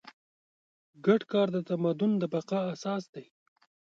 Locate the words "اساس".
2.73-3.03